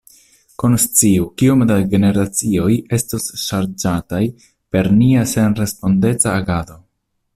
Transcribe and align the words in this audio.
Konsciu, 0.61 1.25
kiom 1.41 1.61
da 1.71 1.75
generacioj 1.91 2.71
estos 2.99 3.29
ŝarĝataj 3.43 4.23
per 4.77 4.91
nia 5.03 5.27
senrespondeca 5.35 6.35
agado. 6.41 6.81